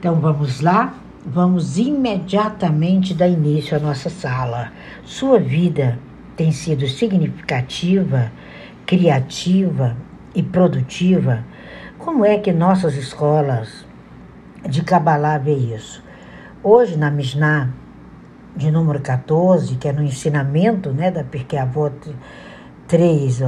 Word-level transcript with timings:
Então 0.00 0.14
vamos 0.14 0.62
lá, 0.62 0.94
vamos 1.26 1.76
imediatamente 1.76 3.12
dar 3.12 3.28
início 3.28 3.76
à 3.76 3.80
nossa 3.80 4.08
sala. 4.08 4.72
Sua 5.04 5.38
vida 5.38 5.98
tem 6.34 6.50
sido 6.52 6.88
significativa, 6.88 8.32
criativa 8.86 9.94
e 10.34 10.42
produtiva? 10.42 11.44
Como 11.98 12.24
é 12.24 12.38
que 12.38 12.50
nossas 12.50 12.94
escolas 12.94 13.84
de 14.66 14.82
Kabbalah 14.82 15.36
vê 15.36 15.52
isso? 15.52 16.02
Hoje 16.62 16.96
na 16.96 17.10
Mishnah 17.10 17.68
de 18.56 18.70
número 18.70 19.00
14, 19.00 19.76
que 19.76 19.86
é 19.86 19.92
no 19.92 20.02
ensinamento 20.02 20.92
né, 20.92 21.10
da 21.10 21.22
Pirkei 21.22 21.58
Avot 21.58 21.92
3, 22.88 23.42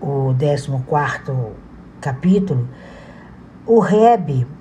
o 0.00 0.34
14 0.34 1.52
capítulo, 2.00 2.68
o 3.64 3.78
Rebbe 3.78 4.57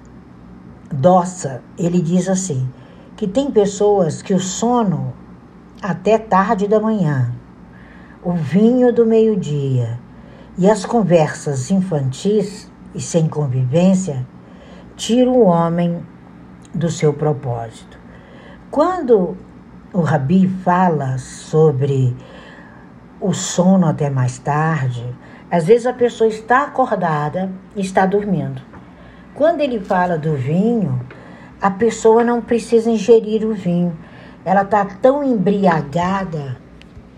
Dossa, 0.92 1.62
ele 1.78 2.02
diz 2.02 2.30
assim, 2.30 2.70
que 3.16 3.28
tem 3.28 3.52
pessoas 3.52 4.22
que 4.22 4.34
o 4.34 4.40
sono 4.40 5.14
até 5.82 6.18
tarde 6.18 6.68
da 6.68 6.80
manhã, 6.80 7.34
o 8.23 8.34
vinho 8.34 8.94
do 8.94 9.05
meio-dia 9.05 10.00
e 10.58 10.70
as 10.70 10.86
conversas 10.86 11.70
infantis 11.70 12.72
e 12.95 13.02
sem 13.02 13.28
convivência 13.28 14.26
tiram 14.95 15.34
o 15.34 15.45
homem 15.45 16.04
do 16.73 16.90
seu 16.90 17.14
propósito. 17.14 18.00
Quando 18.72 19.38
o 19.94 20.02
Rabi 20.02 20.48
fala 20.48 21.17
sobre 21.17 22.16
o 23.20 23.34
sono 23.34 23.88
até 23.88 24.09
mais 24.09 24.38
tarde, 24.40 25.06
às 25.50 25.66
vezes 25.66 25.86
a 25.86 25.94
pessoa 25.94 26.28
está 26.28 26.64
acordada 26.64 27.52
e 27.76 27.81
está 27.81 28.06
dormindo. 28.06 28.62
Quando 29.38 29.62
ele 29.62 29.80
fala 29.80 30.18
do 30.18 30.36
vinho, 30.36 31.00
a 31.62 31.70
pessoa 31.70 32.23
não 32.23 32.41
precisa 32.41 32.90
ingerir 32.90 33.45
o 33.45 33.54
vinho. 33.54 33.95
Ela 34.44 34.64
está 34.64 34.84
tão 34.84 35.23
embriagada 35.23 36.58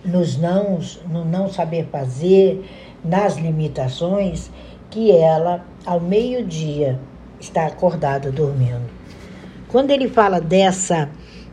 nos 0.04 0.38
nãos, 0.38 1.02
no 1.10 1.24
não 1.24 1.48
saber 1.48 1.88
fazer, 1.90 2.70
nas 3.06 3.38
limitações, 3.38 4.52
que 4.90 5.10
ela, 5.16 5.64
ao 5.86 6.02
meio-dia, 6.02 7.00
está 7.40 7.68
acordada 7.68 8.30
dormindo. 8.30 8.90
Quando 9.70 9.92
ele 9.92 10.10
fala 10.10 10.42
dessa 10.42 11.10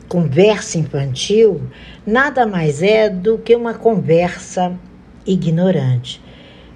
conversa 0.08 0.78
infantil, 0.78 1.62
nada 2.04 2.44
mais 2.44 2.82
é 2.82 3.08
do 3.08 3.38
que 3.38 3.54
uma 3.54 3.74
conversa 3.74 4.76
ignorante. 5.24 6.20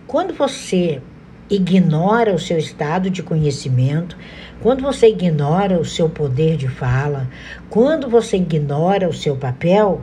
Quando 0.06 0.32
você 0.32 1.02
ignora 1.50 2.32
o 2.32 2.38
seu 2.38 2.56
estado 2.56 3.10
de 3.10 3.22
conhecimento, 3.22 4.16
quando 4.62 4.82
você 4.82 5.08
ignora 5.08 5.80
o 5.80 5.84
seu 5.84 6.08
poder 6.08 6.56
de 6.56 6.68
fala, 6.68 7.28
quando 7.68 8.08
você 8.08 8.36
ignora 8.36 9.08
o 9.08 9.12
seu 9.12 9.36
papel, 9.36 10.00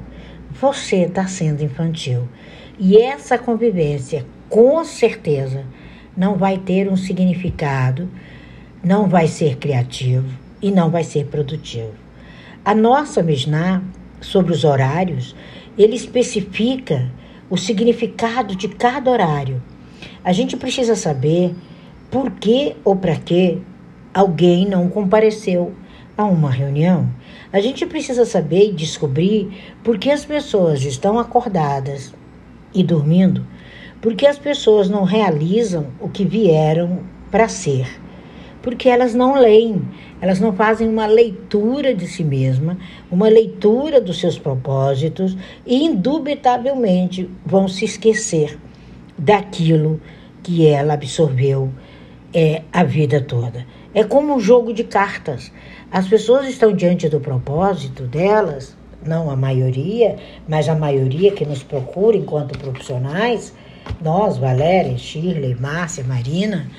você 0.59 1.04
está 1.04 1.26
sendo 1.26 1.64
infantil. 1.64 2.28
E 2.78 2.98
essa 2.98 3.38
convivência, 3.38 4.26
com 4.50 4.84
certeza, 4.84 5.64
não 6.16 6.36
vai 6.36 6.58
ter 6.58 6.92
um 6.92 6.98
significado, 6.98 8.09
não 8.84 9.08
vai 9.08 9.28
ser 9.28 9.56
criativo 9.56 10.28
e 10.61 10.70
não 10.70 10.89
vai 10.89 11.04
ser 11.04 11.28
produtivo. 11.28 11.94
A 12.66 12.76
nossa 12.76 13.23
Mishnah, 13.23 13.82
sobre 14.20 14.52
os 14.52 14.64
horários, 14.66 15.36
ele 15.78 15.95
especifica 15.95 17.09
o 17.50 17.56
significado 17.56 18.56
de 18.56 18.67
cada 18.67 19.09
horário 19.09 19.61
a 20.23 20.32
gente 20.32 20.58
precisa 20.58 20.96
saber 20.96 21.56
por 22.10 22.32
que 22.32 22.76
ou 22.84 22.96
para 22.96 23.16
que 23.16 23.62
alguém 24.14 24.66
não 24.66 24.90
compareceu 24.90 25.73
a 26.18 26.26
uma 26.26 26.50
reunião. 26.50 27.08
A 27.54 27.60
gente 27.60 27.86
precisa 27.86 28.26
saber 28.26 28.70
e 28.70 28.73
descobrir 28.73 29.76
por 29.84 29.98
que 29.98 30.10
as 30.10 30.26
pessoas 30.26 30.84
estão 30.84 31.20
acordadas 31.20 32.14
e 32.73 32.84
dormindo, 32.84 33.45
porque 34.02 34.26
as 34.26 34.38
pessoas 34.38 34.89
não 34.89 35.04
realizam 35.04 35.88
o 36.00 36.10
que 36.10 36.26
vieram 36.26 37.00
para 37.30 37.48
ser, 37.48 37.88
porque 38.61 38.89
elas 38.89 39.14
não 39.14 39.39
leem, 39.39 39.82
elas 40.20 40.39
não 40.39 40.54
fazem 40.54 40.88
uma 40.89 41.06
leitura 41.06 41.94
de 41.94 42.08
si 42.08 42.23
mesma, 42.23 42.77
uma 43.11 43.30
leitura 43.30 44.02
dos 44.02 44.20
seus 44.20 44.38
propósitos 44.39 45.38
e, 45.66 45.83
indubitavelmente, 45.83 47.30
vão 47.45 47.67
se 47.67 47.86
esquecer 47.86 48.58
daquilo 49.17 50.00
que 50.44 50.67
ela 50.67 50.94
absorveu 50.94 51.72
é, 52.33 52.61
a 52.72 52.83
vida 52.83 53.22
toda. 53.22 53.66
É 53.94 54.04
como 54.04 54.36
um 54.36 54.39
jogo 54.39 54.73
de 54.73 54.83
cartas. 54.83 55.52
As 55.92 56.08
pessoas 56.08 56.48
estão 56.48 56.73
diante 56.73 57.10
do 57.10 57.20
propósito 57.20 58.04
delas, 58.04 58.77
não 59.06 59.30
a 59.30 59.36
maioria, 59.36 60.17
mas 60.48 60.70
a 60.70 60.76
maioria 60.76 61.32
que 61.32 61.45
nos 61.45 61.64
procura 61.64 62.17
enquanto 62.17 62.58
profissionais, 62.58 63.54
nós, 64.02 64.38
Valéria, 64.38 64.98
Shirley, 64.98 65.56
Márcia, 65.56 66.04
Marina, 66.04 66.70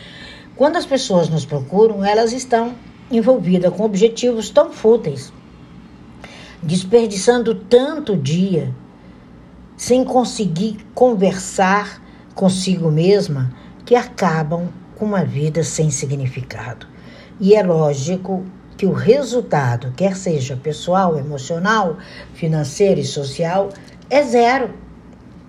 quando 0.54 0.76
as 0.76 0.86
pessoas 0.86 1.28
nos 1.28 1.46
procuram, 1.46 2.04
elas 2.04 2.32
estão 2.32 2.74
envolvidas 3.10 3.72
com 3.72 3.84
objetivos 3.84 4.50
tão 4.50 4.72
fúteis, 4.72 5.32
desperdiçando 6.62 7.54
tanto 7.54 8.16
dia, 8.16 8.74
sem 9.76 10.04
conseguir 10.04 10.78
conversar 10.94 12.02
consigo 12.38 12.88
mesma 12.88 13.52
que 13.84 13.96
acabam 13.96 14.68
com 14.96 15.04
uma 15.04 15.24
vida 15.24 15.64
sem 15.64 15.90
significado. 15.90 16.86
E 17.40 17.56
é 17.56 17.64
lógico 17.64 18.44
que 18.76 18.86
o 18.86 18.92
resultado, 18.92 19.92
quer 19.96 20.16
seja 20.16 20.56
pessoal, 20.56 21.18
emocional, 21.18 21.96
financeiro 22.34 23.00
e 23.00 23.04
social, 23.04 23.70
é 24.08 24.22
zero. 24.22 24.70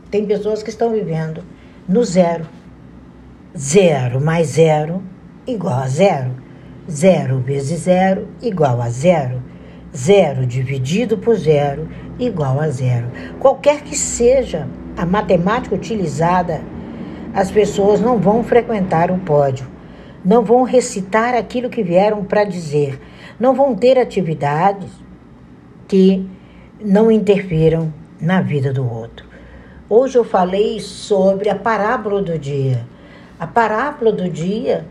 Tem 0.09 0.25
pessoas 0.25 0.63
que 0.63 0.71
estão 0.71 0.91
vivendo 0.91 1.43
no 1.87 2.03
zero. 2.03 2.47
Zero 3.55 4.19
mais 4.19 4.47
zero 4.47 5.03
igual 5.45 5.81
a 5.81 5.87
zero. 5.87 6.31
Zero 6.89 7.37
vezes 7.37 7.81
zero 7.81 8.27
igual 8.41 8.81
a 8.81 8.89
zero. 8.89 9.43
Zero 9.95 10.43
dividido 10.43 11.19
por 11.19 11.37
zero 11.37 11.87
igual 12.17 12.59
a 12.59 12.67
zero. 12.71 13.11
Qualquer 13.39 13.83
que 13.83 13.95
seja 13.95 14.67
a 14.97 15.05
matemática 15.05 15.75
utilizada 15.75 16.61
as 17.33 17.51
pessoas 17.51 18.01
não 18.01 18.17
vão 18.17 18.43
frequentar 18.43 19.11
o 19.11 19.19
pódio, 19.19 19.67
não 20.23 20.43
vão 20.43 20.63
recitar 20.63 21.35
aquilo 21.35 21.69
que 21.69 21.83
vieram 21.83 22.23
para 22.23 22.43
dizer, 22.43 22.99
não 23.39 23.53
vão 23.53 23.75
ter 23.75 23.97
atividades 23.97 24.89
que 25.87 26.27
não 26.79 27.11
interfiram 27.11 27.93
na 28.19 28.41
vida 28.41 28.73
do 28.73 28.89
outro. 28.89 29.25
Hoje 29.89 30.17
eu 30.17 30.23
falei 30.23 30.79
sobre 30.79 31.49
a 31.49 31.55
parábola 31.55 32.21
do 32.21 32.37
dia. 32.37 32.85
A 33.39 33.47
parábola 33.47 34.11
do 34.11 34.29
dia 34.29 34.85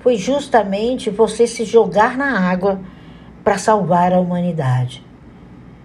foi 0.00 0.16
justamente 0.16 1.10
você 1.10 1.46
se 1.46 1.64
jogar 1.64 2.16
na 2.16 2.38
água 2.38 2.78
para 3.42 3.58
salvar 3.58 4.12
a 4.12 4.20
humanidade. 4.20 5.04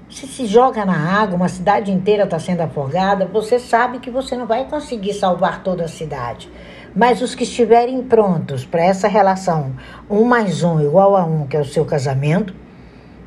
Se 0.10 0.26
se 0.26 0.48
joga 0.48 0.84
na 0.86 1.22
água, 1.22 1.36
uma 1.36 1.48
cidade 1.48 1.92
inteira 1.92 2.24
está 2.24 2.40
sendo 2.40 2.62
afogada, 2.62 3.28
você 3.28 3.60
sabe 3.60 4.00
que 4.00 4.10
você 4.10 4.36
não 4.36 4.48
vai 4.48 4.66
conseguir 4.66 5.14
salvar 5.14 5.62
toda 5.62 5.86
a 5.86 5.88
cidade. 5.88 6.52
Mas 6.96 7.22
os 7.22 7.36
que 7.36 7.44
estiverem 7.44 8.02
prontos 8.02 8.66
para 8.66 8.84
essa 8.84 9.08
relação, 9.08 9.76
um 10.10 10.24
mais 10.24 10.64
um 10.64 10.82
igual 10.82 11.16
a 11.16 11.24
um, 11.24 11.46
que 11.46 11.56
é 11.56 11.60
o 11.60 11.66
seu 11.66 11.86
casamento, 11.86 12.56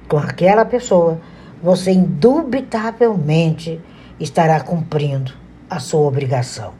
com 0.08 0.16
aquela 0.16 0.64
pessoa, 0.64 1.20
você 1.62 1.92
indubitavelmente 1.92 3.80
estará 4.18 4.58
cumprindo 4.58 5.32
a 5.70 5.78
sua 5.78 6.00
obrigação. 6.00 6.74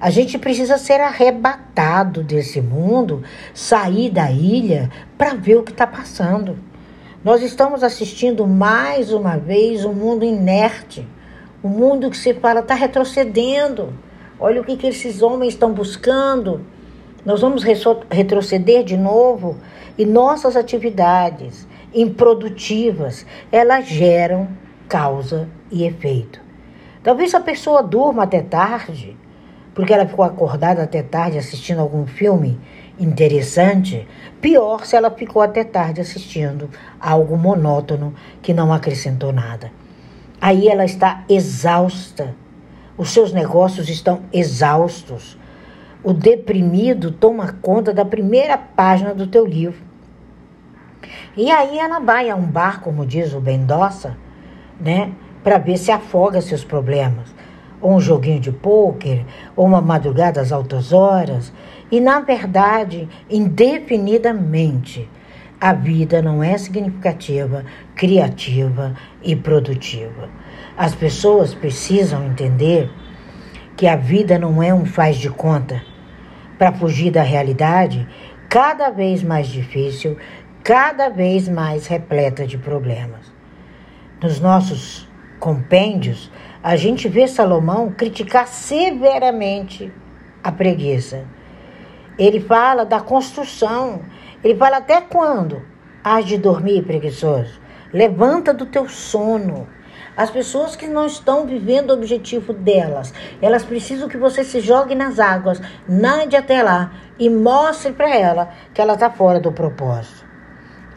A 0.00 0.08
gente 0.08 0.38
precisa 0.38 0.78
ser 0.78 1.02
arrebatado 1.02 2.22
desse 2.22 2.62
mundo, 2.62 3.22
sair 3.52 4.08
da 4.08 4.30
ilha 4.30 4.90
para 5.18 5.34
ver 5.34 5.56
o 5.56 5.62
que 5.62 5.70
está 5.70 5.86
passando. 5.86 6.58
Nós 7.24 7.42
estamos 7.42 7.82
assistindo 7.82 8.46
mais 8.46 9.10
uma 9.10 9.38
vez 9.38 9.82
um 9.82 9.94
mundo 9.94 10.26
inerte, 10.26 11.08
um 11.64 11.70
mundo 11.70 12.10
que 12.10 12.18
se 12.18 12.34
fala 12.34 12.60
está 12.60 12.74
retrocedendo. 12.74 13.94
Olha 14.38 14.60
o 14.60 14.64
que, 14.64 14.76
que 14.76 14.88
esses 14.88 15.22
homens 15.22 15.54
estão 15.54 15.72
buscando. 15.72 16.60
Nós 17.24 17.40
vamos 17.40 17.64
retroceder 18.10 18.84
de 18.84 18.98
novo 18.98 19.56
e 19.96 20.04
nossas 20.04 20.54
atividades 20.54 21.66
improdutivas, 21.94 23.24
elas 23.50 23.86
geram 23.86 24.46
causa 24.86 25.48
e 25.70 25.84
efeito. 25.84 26.38
Talvez 27.02 27.34
a 27.34 27.40
pessoa 27.40 27.82
durma 27.82 28.24
até 28.24 28.42
tarde, 28.42 29.16
porque 29.74 29.94
ela 29.94 30.06
ficou 30.06 30.26
acordada 30.26 30.82
até 30.82 31.02
tarde 31.02 31.38
assistindo 31.38 31.80
algum 31.80 32.04
filme 32.06 32.60
interessante, 32.98 34.06
pior 34.40 34.84
se 34.84 34.96
ela 34.96 35.10
ficou 35.10 35.42
até 35.42 35.64
tarde 35.64 36.00
assistindo 36.00 36.70
algo 37.00 37.36
monótono 37.36 38.14
que 38.42 38.54
não 38.54 38.72
acrescentou 38.72 39.32
nada. 39.32 39.72
Aí 40.40 40.68
ela 40.68 40.84
está 40.84 41.24
exausta, 41.28 42.34
os 42.96 43.10
seus 43.10 43.32
negócios 43.32 43.88
estão 43.88 44.20
exaustos. 44.32 45.38
O 46.02 46.12
deprimido 46.12 47.10
toma 47.10 47.56
conta 47.62 47.92
da 47.92 48.04
primeira 48.04 48.58
página 48.58 49.14
do 49.14 49.26
teu 49.26 49.46
livro. 49.46 49.82
E 51.36 51.50
aí 51.50 51.78
ela 51.78 51.98
vai 51.98 52.30
a 52.30 52.36
um 52.36 52.46
bar, 52.46 52.80
como 52.80 53.06
diz 53.06 53.32
o 53.32 53.40
Bendossa, 53.40 54.16
né? 54.78 55.12
Para 55.42 55.58
ver 55.58 55.76
se 55.76 55.90
afoga 55.90 56.40
seus 56.40 56.64
problemas. 56.64 57.34
Ou 57.80 57.94
um 57.94 58.00
joguinho 58.00 58.38
de 58.38 58.52
pôquer, 58.52 59.24
ou 59.56 59.66
uma 59.66 59.80
madrugada 59.80 60.40
às 60.40 60.52
altas 60.52 60.92
horas. 60.92 61.52
E, 61.94 62.00
na 62.00 62.18
verdade, 62.18 63.08
indefinidamente, 63.30 65.08
a 65.60 65.72
vida 65.72 66.20
não 66.20 66.42
é 66.42 66.58
significativa, 66.58 67.64
criativa 67.94 68.96
e 69.22 69.36
produtiva. 69.36 70.28
As 70.76 70.92
pessoas 70.92 71.54
precisam 71.54 72.26
entender 72.26 72.90
que 73.76 73.86
a 73.86 73.94
vida 73.94 74.40
não 74.40 74.60
é 74.60 74.74
um 74.74 74.84
faz 74.84 75.18
de 75.18 75.30
conta. 75.30 75.80
Para 76.58 76.72
fugir 76.72 77.12
da 77.12 77.22
realidade, 77.22 78.08
cada 78.48 78.90
vez 78.90 79.22
mais 79.22 79.46
difícil, 79.46 80.16
cada 80.64 81.08
vez 81.08 81.48
mais 81.48 81.86
repleta 81.86 82.44
de 82.44 82.58
problemas. 82.58 83.32
Nos 84.20 84.40
nossos 84.40 85.08
compêndios, 85.38 86.28
a 86.60 86.74
gente 86.74 87.08
vê 87.08 87.28
Salomão 87.28 87.92
criticar 87.92 88.48
severamente 88.48 89.92
a 90.42 90.50
preguiça. 90.50 91.24
Ele 92.18 92.40
fala 92.40 92.84
da 92.84 93.00
construção. 93.00 94.02
Ele 94.42 94.56
fala 94.56 94.78
até 94.78 95.00
quando 95.00 95.62
has 96.02 96.24
de 96.24 96.36
dormir 96.36 96.82
preguiçoso? 96.82 97.60
Levanta 97.92 98.52
do 98.52 98.66
teu 98.66 98.88
sono. 98.88 99.66
As 100.16 100.30
pessoas 100.30 100.76
que 100.76 100.86
não 100.86 101.06
estão 101.06 101.44
vivendo 101.46 101.90
o 101.90 101.94
objetivo 101.94 102.52
delas, 102.52 103.12
elas 103.42 103.64
precisam 103.64 104.08
que 104.08 104.16
você 104.16 104.44
se 104.44 104.60
jogue 104.60 104.94
nas 104.94 105.18
águas, 105.18 105.60
nade 105.88 106.36
até 106.36 106.62
lá 106.62 106.92
e 107.18 107.28
mostre 107.28 107.92
para 107.92 108.14
ela 108.14 108.50
que 108.72 108.80
ela 108.80 108.94
está 108.94 109.10
fora 109.10 109.40
do 109.40 109.50
propósito. 109.50 110.24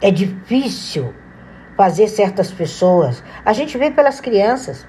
É 0.00 0.10
difícil 0.12 1.12
fazer 1.76 2.06
certas 2.06 2.52
pessoas, 2.52 3.22
a 3.44 3.52
gente 3.52 3.76
vê 3.76 3.90
pelas 3.90 4.20
crianças, 4.20 4.86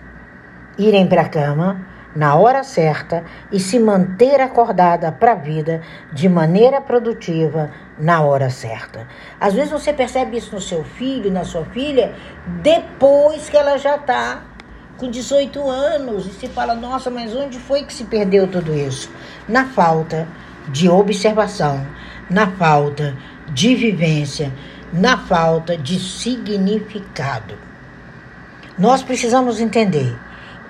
irem 0.78 1.08
para 1.08 1.22
a 1.22 1.30
cama 1.30 1.88
na 2.20 2.36
hora 2.36 2.66
certa 2.66 3.24
e 3.50 3.62
se 3.62 3.80
manter 3.80 4.42
acordada 4.42 5.10
para 5.10 5.32
a 5.32 5.36
vida 5.36 5.82
de 6.12 6.28
maneira 6.28 6.82
produtiva 6.82 7.72
na 7.98 8.20
hora 8.20 8.50
certa. 8.50 9.08
Às 9.40 9.54
vezes 9.54 9.72
você 9.72 9.94
percebe 9.94 10.36
isso 10.36 10.54
no 10.54 10.60
seu 10.60 10.84
filho, 10.84 11.32
na 11.32 11.46
sua 11.46 11.64
filha, 11.64 12.14
depois 12.62 13.48
que 13.48 13.56
ela 13.56 13.78
já 13.78 13.96
está 13.96 14.42
com 14.98 15.10
18 15.10 15.70
anos 15.70 16.26
e 16.28 16.32
se 16.32 16.50
fala: 16.50 16.76
nossa, 16.76 17.10
mas 17.10 17.34
onde 17.34 17.58
foi 17.58 17.84
que 17.84 17.94
se 17.94 18.04
perdeu 18.04 18.50
tudo 18.50 18.76
isso? 18.76 19.10
Na 19.48 19.68
falta 19.68 20.28
de 20.68 20.90
observação, 20.90 21.88
na 22.30 22.48
falta 22.48 23.16
de 23.48 23.76
vivência, 23.76 24.52
na 24.92 25.18
falta 25.20 25.78
de 25.78 25.98
significado. 25.98 27.58
Nós 28.78 29.02
precisamos 29.02 29.62
entender 29.62 30.20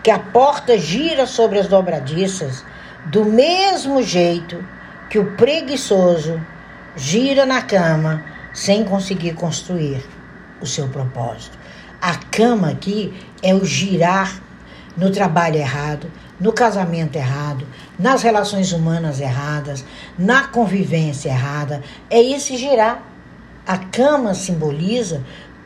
que 0.01 0.09
a 0.09 0.19
porta 0.19 0.77
gira 0.77 1.25
sobre 1.25 1.59
as 1.59 1.67
dobradiças 1.67 2.63
do 3.05 3.25
mesmo 3.25 4.01
jeito 4.01 4.63
que 5.09 5.19
o 5.19 5.35
preguiçoso 5.35 6.39
gira 6.95 7.45
na 7.45 7.61
cama 7.61 8.23
sem 8.53 8.83
conseguir 8.83 9.33
construir 9.33 10.05
o 10.61 10.65
seu 10.65 10.87
propósito. 10.87 11.57
A 12.01 12.15
cama 12.15 12.69
aqui 12.69 13.13
é 13.43 13.53
o 13.53 13.65
girar 13.65 14.41
no 14.95 15.11
trabalho 15.11 15.57
errado, 15.57 16.09
no 16.39 16.53
casamento 16.53 17.17
errado, 17.17 17.67
nas 17.97 18.21
relações 18.21 18.71
humanas 18.71 19.19
erradas, 19.19 19.83
na 20.17 20.47
convivência 20.47 21.29
errada. 21.29 21.81
É 22.09 22.21
esse 22.21 22.55
girar. 22.57 23.03
A 23.67 23.77
cama 23.77 24.33
simboliza 24.33 25.23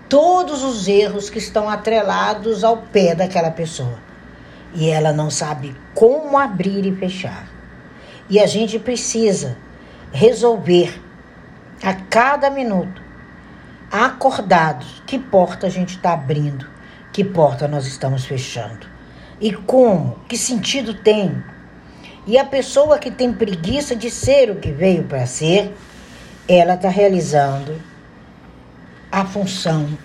todos 0.09 0.63
os 0.63 0.88
erros 0.88 1.30
que 1.30 1.38
estão 1.38 1.69
atrelados 1.69 2.63
ao 2.63 2.77
pé 2.77 3.15
daquela 3.15 3.51
pessoa 3.51 4.12
e 4.75 4.90
ela 4.90 5.14
não 5.14 5.30
sabe 5.30 5.75
como 5.94 6.38
abrir 6.38 6.86
e 6.86 6.96
fechar. 6.96 7.48
E 8.30 8.40
a 8.40 8.48
gente 8.48 8.80
precisa 8.80 9.58
resolver 10.12 11.02
a 11.81 11.94
cada 11.94 12.50
minuto, 12.50 13.02
acordados, 13.92 15.04
que 15.06 15.20
porta 15.20 15.68
a 15.68 15.70
gente 15.70 15.96
está 15.98 16.14
abrindo, 16.14 16.66
que 17.12 17.24
porta 17.24 17.68
nós 17.68 17.86
estamos 17.86 18.25
fechando. 18.25 18.88
E 19.40 19.52
como, 19.54 20.20
que 20.28 20.38
sentido 20.38 20.94
tem. 20.94 21.44
E 22.26 22.38
a 22.38 22.46
pessoa 22.46 22.98
que 22.98 23.12
tem 23.12 23.34
preguiça 23.34 23.96
de 23.96 24.10
ser 24.10 24.50
o 24.50 24.56
que 24.56 24.72
veio 24.72 25.04
para 25.04 25.26
ser, 25.26 25.76
ela 26.48 26.76
está 26.76 26.90
realizando 26.90 27.80
a 29.12 29.26
função 29.26 29.98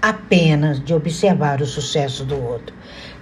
apenas 0.00 0.82
de 0.82 0.94
observar 0.94 1.60
o 1.60 1.66
sucesso 1.66 2.24
do 2.24 2.40
outro 2.40 2.74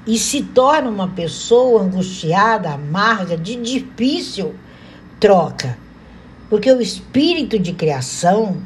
e 0.06 0.18
se 0.18 0.42
torna 0.42 0.90
uma 0.90 1.08
pessoa 1.08 1.82
angustiada, 1.82 2.70
amarga, 2.70 3.36
de 3.36 3.56
difícil 3.56 4.54
troca. 5.18 5.78
Porque 6.50 6.70
o 6.70 6.80
espírito 6.80 7.58
de 7.58 7.72
criação, 7.72 8.58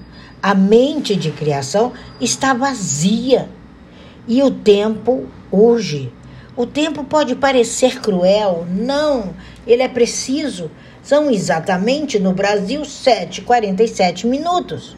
a 0.42 0.54
mente 0.54 1.14
de 1.14 1.30
criação, 1.30 1.92
está 2.20 2.52
vazia. 2.52 3.48
E 4.26 4.42
o 4.42 4.50
tempo 4.50 5.26
urge. 5.50 6.12
O 6.56 6.66
tempo 6.66 7.04
pode 7.04 7.36
parecer 7.36 8.00
cruel, 8.00 8.66
não, 8.68 9.32
ele 9.64 9.80
é 9.80 9.88
preciso. 9.88 10.68
São 11.00 11.30
exatamente 11.30 12.18
no 12.18 12.32
Brasil 12.32 12.82
7h47 12.82 14.26
minutos. 14.26 14.96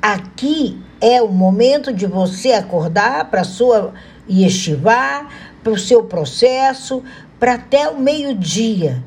Aqui 0.00 0.80
é 1.00 1.20
o 1.20 1.28
momento 1.28 1.92
de 1.92 2.06
você 2.06 2.52
acordar 2.52 3.28
para 3.28 3.42
sua 3.42 3.92
e 4.30 4.46
estivar 4.46 5.28
para 5.62 5.72
o 5.72 5.78
seu 5.78 6.04
processo, 6.04 7.02
para 7.38 7.54
até 7.54 7.88
o 7.88 7.98
meio-dia 7.98 9.02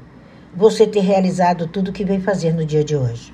você 0.53 0.85
ter 0.85 0.99
realizado 0.99 1.65
tudo 1.65 1.93
que 1.93 2.03
vem 2.03 2.19
fazer 2.19 2.53
no 2.53 2.65
dia 2.65 2.83
de 2.83 2.95
hoje. 2.95 3.33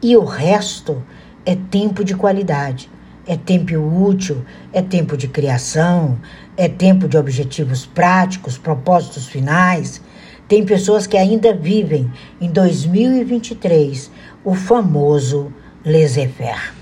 E 0.00 0.16
o 0.16 0.24
resto 0.24 1.02
é 1.44 1.56
tempo 1.56 2.04
de 2.04 2.14
qualidade, 2.14 2.88
é 3.26 3.36
tempo 3.36 3.74
útil, 3.74 4.44
é 4.72 4.80
tempo 4.80 5.16
de 5.16 5.26
criação, 5.26 6.16
é 6.56 6.68
tempo 6.68 7.08
de 7.08 7.18
objetivos 7.18 7.84
práticos, 7.84 8.56
propósitos 8.56 9.26
finais. 9.26 10.00
Tem 10.46 10.64
pessoas 10.64 11.08
que 11.08 11.16
ainda 11.16 11.52
vivem 11.52 12.10
em 12.40 12.50
2023 12.50 14.10
o 14.44 14.54
famoso 14.54 15.52
laissez-faire, 15.84 16.72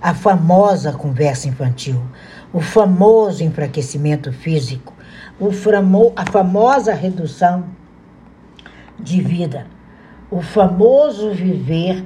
a 0.00 0.14
famosa 0.14 0.92
conversa 0.92 1.46
infantil, 1.46 2.02
o 2.52 2.60
famoso 2.60 3.42
enfraquecimento 3.42 4.30
físico, 4.32 4.92
o 5.40 5.50
framo, 5.50 6.12
a 6.14 6.26
famosa 6.26 6.92
redução 6.92 7.64
de 8.98 9.22
vida, 9.22 9.66
o 10.30 10.42
famoso 10.42 11.32
viver 11.32 12.04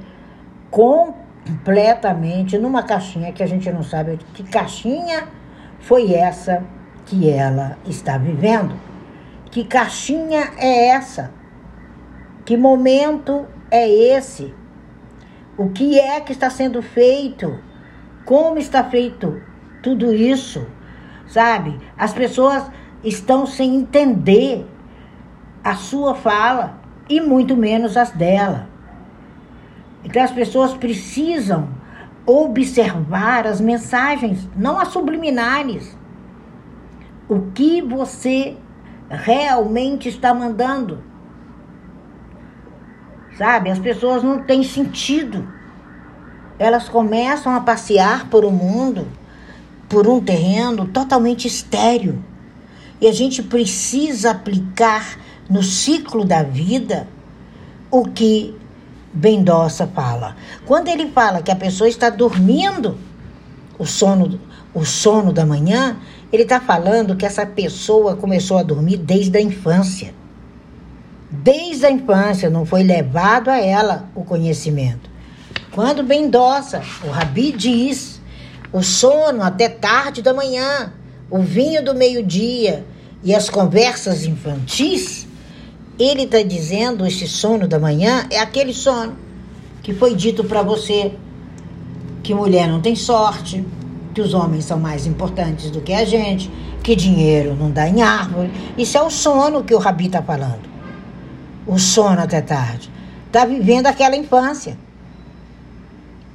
completamente 0.71 2.57
numa 2.57 2.83
caixinha 2.83 3.33
que 3.33 3.43
a 3.43 3.47
gente 3.47 3.69
não 3.71 3.83
sabe 3.83 4.17
que 4.33 4.43
caixinha 4.43 5.27
foi 5.79 6.13
essa 6.13 6.63
que 7.05 7.29
ela 7.29 7.77
está 7.85 8.17
vivendo. 8.17 8.75
Que 9.51 9.63
caixinha 9.63 10.51
é 10.57 10.89
essa? 10.89 11.31
Que 12.45 12.57
momento 12.57 13.45
é 13.71 13.87
esse? 13.89 14.53
O 15.57 15.69
que 15.69 15.99
é 15.99 16.19
que 16.21 16.31
está 16.31 16.49
sendo 16.49 16.81
feito? 16.81 17.59
Como 18.25 18.57
está 18.57 18.83
feito 18.83 19.41
tudo 19.81 20.13
isso, 20.13 20.65
sabe? 21.27 21.77
As 21.97 22.13
pessoas 22.13 22.69
estão 23.03 23.45
sem 23.45 23.75
entender 23.75 24.65
a 25.63 25.75
sua 25.75 26.15
fala 26.15 26.79
e 27.09 27.21
muito 27.21 27.55
menos 27.55 27.97
as 27.97 28.11
dela. 28.11 28.67
Então 30.03 30.23
as 30.23 30.31
pessoas 30.31 30.73
precisam 30.73 31.69
observar 32.25 33.47
as 33.47 33.61
mensagens, 33.61 34.47
não 34.55 34.79
as 34.79 34.89
subliminares. 34.89 35.97
O 37.29 37.51
que 37.51 37.81
você 37.81 38.57
realmente 39.09 40.09
está 40.09 40.33
mandando. 40.33 41.03
Sabe? 43.37 43.69
As 43.69 43.79
pessoas 43.79 44.23
não 44.23 44.43
têm 44.43 44.63
sentido. 44.63 45.47
Elas 46.59 46.89
começam 46.89 47.55
a 47.55 47.61
passear 47.61 48.29
por 48.29 48.43
o 48.43 48.51
mundo 48.51 49.07
por 49.89 50.07
um 50.07 50.19
terreno 50.19 50.87
totalmente 50.87 51.47
estéril. 51.47 52.19
E 52.99 53.07
a 53.07 53.13
gente 53.13 53.43
precisa 53.43 54.31
aplicar 54.31 55.19
no 55.49 55.63
ciclo 55.63 56.25
da 56.25 56.43
vida 56.43 57.07
o 57.89 58.05
que 58.05 58.55
Bendossa 59.13 59.87
fala. 59.87 60.35
Quando 60.65 60.89
ele 60.89 61.09
fala 61.09 61.41
que 61.41 61.51
a 61.51 61.55
pessoa 61.55 61.87
está 61.87 62.09
dormindo 62.09 62.97
o 63.79 63.85
sono, 63.85 64.39
o 64.73 64.85
sono 64.85 65.31
da 65.31 65.45
manhã, 65.45 65.97
ele 66.31 66.43
está 66.43 66.59
falando 66.59 67.15
que 67.15 67.25
essa 67.25 67.45
pessoa 67.45 68.15
começou 68.15 68.57
a 68.57 68.63
dormir 68.63 68.97
desde 68.97 69.37
a 69.37 69.41
infância. 69.41 70.13
Desde 71.29 71.85
a 71.85 71.91
infância 71.91 72.49
não 72.49 72.65
foi 72.65 72.83
levado 72.83 73.49
a 73.49 73.59
ela 73.59 74.09
o 74.15 74.23
conhecimento. 74.23 75.09
Quando 75.71 76.03
bem 76.03 76.25
endossa, 76.25 76.81
o 77.03 77.09
Rabi 77.09 77.51
diz: 77.51 78.16
o 78.71 78.81
sono 78.83 79.43
até 79.43 79.69
tarde 79.69 80.21
da 80.21 80.33
manhã, 80.33 80.93
o 81.29 81.39
vinho 81.39 81.83
do 81.83 81.95
meio-dia 81.95 82.85
e 83.23 83.33
as 83.33 83.49
conversas 83.49 84.25
infantis, 84.25 85.27
ele 85.99 86.23
está 86.23 86.41
dizendo: 86.41 87.05
esse 87.05 87.27
sono 87.27 87.67
da 87.67 87.79
manhã 87.79 88.27
é 88.29 88.39
aquele 88.39 88.73
sono 88.73 89.17
que 89.81 89.93
foi 89.93 90.13
dito 90.13 90.43
para 90.43 90.61
você 90.61 91.13
que 92.21 92.33
mulher 92.33 92.67
não 92.67 92.81
tem 92.81 92.93
sorte, 92.93 93.65
que 94.13 94.19
os 94.19 94.33
homens 94.33 94.65
são 94.65 94.77
mais 94.77 95.05
importantes 95.07 95.71
do 95.71 95.79
que 95.79 95.93
a 95.93 96.03
gente, 96.03 96.51
que 96.83 96.93
dinheiro 96.93 97.55
não 97.55 97.71
dá 97.71 97.87
em 97.87 98.01
árvore. 98.01 98.51
Isso 98.77 98.97
é 98.97 99.01
o 99.01 99.09
sono 99.09 99.63
que 99.63 99.73
o 99.73 99.77
Rabi 99.77 100.07
está 100.07 100.21
falando. 100.21 100.67
O 101.65 101.79
sono 101.79 102.19
até 102.19 102.41
tarde. 102.41 102.91
Está 103.27 103.45
vivendo 103.45 103.87
aquela 103.87 104.17
infância. 104.17 104.77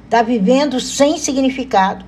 Está 0.05 0.23
vivendo 0.23 0.79
sem 0.79 1.17
significado. 1.17 2.03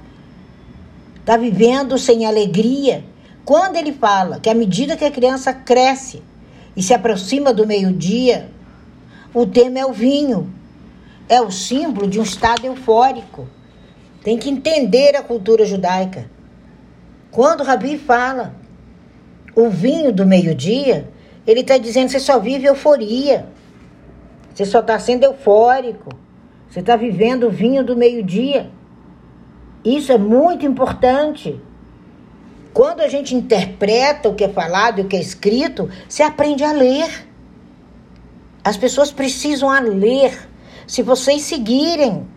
Está 1.25 1.37
vivendo 1.37 1.97
sem 1.97 2.23
alegria. 2.23 3.03
Quando 3.43 3.77
ele 3.77 3.91
fala 3.91 4.39
que 4.39 4.47
à 4.47 4.53
medida 4.53 4.95
que 4.95 5.03
a 5.03 5.09
criança 5.09 5.51
cresce 5.51 6.21
e 6.77 6.83
se 6.83 6.93
aproxima 6.93 7.51
do 7.51 7.65
meio-dia, 7.65 8.51
o 9.33 9.43
tema 9.43 9.79
é 9.79 9.85
o 9.87 9.91
vinho. 9.91 10.53
É 11.27 11.41
o 11.41 11.49
símbolo 11.49 12.07
de 12.07 12.19
um 12.19 12.21
estado 12.21 12.67
eufórico. 12.67 13.47
Tem 14.23 14.37
que 14.37 14.51
entender 14.51 15.15
a 15.15 15.23
cultura 15.23 15.65
judaica. 15.65 16.29
Quando 17.31 17.61
o 17.61 17.63
Rabi 17.63 17.97
fala 17.97 18.53
o 19.55 19.67
vinho 19.67 20.13
do 20.13 20.27
meio-dia, 20.27 21.09
ele 21.47 21.61
está 21.61 21.79
dizendo 21.79 22.05
que 22.05 22.11
você 22.11 22.19
só 22.19 22.39
vive 22.39 22.67
euforia. 22.67 23.47
Você 24.53 24.63
só 24.63 24.79
está 24.79 24.99
sendo 24.99 25.23
eufórico. 25.23 26.11
Você 26.69 26.81
está 26.81 26.95
vivendo 26.95 27.47
o 27.47 27.49
vinho 27.49 27.83
do 27.83 27.97
meio-dia. 27.97 28.69
Isso 29.85 30.11
é 30.11 30.17
muito 30.17 30.65
importante. 30.65 31.61
Quando 32.73 33.01
a 33.01 33.07
gente 33.07 33.35
interpreta 33.35 34.27
o 34.27 34.35
que 34.35 34.43
é 34.43 34.49
falado 34.49 34.99
e 34.99 35.01
o 35.03 35.07
que 35.07 35.15
é 35.15 35.21
escrito, 35.21 35.89
você 36.09 36.23
aprende 36.23 36.63
a 36.63 36.71
ler. 36.71 37.25
As 38.63 38.75
pessoas 38.75 39.11
precisam 39.11 39.69
a 39.69 39.79
ler. 39.79 40.49
Se 40.87 41.03
vocês 41.03 41.43
seguirem 41.43 42.27